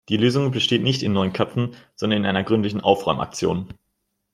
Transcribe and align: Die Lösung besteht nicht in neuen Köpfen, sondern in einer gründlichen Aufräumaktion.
Die 0.09 0.17
Lösung 0.17 0.49
besteht 0.49 0.81
nicht 0.81 1.03
in 1.03 1.13
neuen 1.13 1.31
Köpfen, 1.31 1.75
sondern 1.93 2.21
in 2.21 2.25
einer 2.25 2.43
gründlichen 2.43 2.81
Aufräumaktion. 2.81 3.71